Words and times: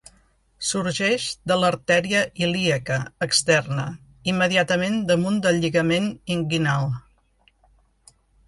Sorgeix 0.67 1.25
de 1.51 1.57
l'artèria 1.63 2.23
ilíaca 2.45 2.97
externa, 3.27 3.85
immediatament 4.33 4.99
damunt 5.13 5.41
del 5.47 5.63
lligament 5.67 6.09
inguinal. 6.39 6.93